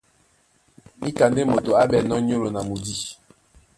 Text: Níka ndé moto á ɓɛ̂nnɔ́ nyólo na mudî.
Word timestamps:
Níka 1.01 1.25
ndé 1.29 1.41
moto 1.51 1.71
á 1.81 1.83
ɓɛ̂nnɔ́ 1.89 2.19
nyólo 2.27 2.47
na 2.53 2.61
mudî. 2.67 2.95